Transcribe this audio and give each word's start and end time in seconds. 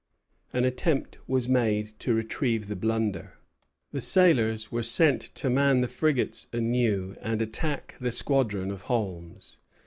An 0.51 0.63
attempt 0.65 1.19
was 1.27 1.47
made 1.47 1.89
to 1.99 2.15
retrieve 2.15 2.65
the 2.65 2.75
blunder. 2.75 3.37
The 3.91 4.01
sailors 4.01 4.71
were 4.71 4.81
sent 4.81 5.21
to 5.35 5.47
man 5.47 5.81
the 5.81 5.87
frigates 5.87 6.47
anew 6.51 7.15
and 7.21 7.39
attack 7.39 7.97
the 7.99 8.11
squadron 8.11 8.71
of 8.71 8.81
Holmes. 8.89 9.59